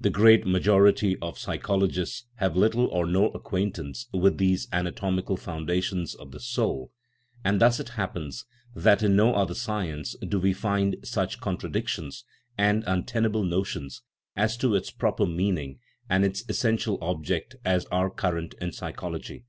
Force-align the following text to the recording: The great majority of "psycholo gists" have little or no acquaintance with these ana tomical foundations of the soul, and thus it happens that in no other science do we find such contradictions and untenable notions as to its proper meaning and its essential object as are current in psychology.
The 0.00 0.10
great 0.10 0.44
majority 0.48 1.16
of 1.22 1.36
"psycholo 1.38 1.86
gists" 1.88 2.24
have 2.42 2.56
little 2.56 2.86
or 2.88 3.06
no 3.06 3.26
acquaintance 3.28 4.08
with 4.12 4.36
these 4.38 4.66
ana 4.72 4.90
tomical 4.90 5.38
foundations 5.38 6.12
of 6.16 6.32
the 6.32 6.40
soul, 6.40 6.90
and 7.44 7.60
thus 7.60 7.78
it 7.78 7.90
happens 7.90 8.46
that 8.74 9.04
in 9.04 9.14
no 9.14 9.32
other 9.32 9.54
science 9.54 10.16
do 10.26 10.40
we 10.40 10.52
find 10.52 10.96
such 11.04 11.38
contradictions 11.38 12.24
and 12.58 12.82
untenable 12.88 13.44
notions 13.44 14.02
as 14.34 14.56
to 14.56 14.74
its 14.74 14.90
proper 14.90 15.24
meaning 15.24 15.78
and 16.08 16.24
its 16.24 16.42
essential 16.48 16.98
object 17.00 17.54
as 17.64 17.84
are 17.92 18.10
current 18.10 18.56
in 18.60 18.72
psychology. 18.72 19.44